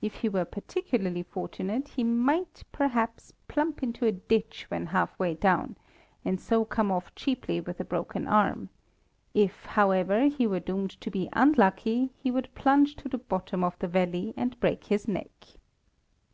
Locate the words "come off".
6.64-7.14